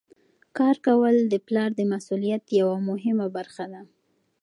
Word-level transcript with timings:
کار 0.57 0.75
کول 0.87 1.15
د 1.31 1.33
پلار 1.47 1.69
د 1.75 1.81
مسؤلیت 1.93 2.43
یوه 2.59 2.77
مهمه 2.89 3.27
برخه 3.37 3.65
ده. 3.73 3.81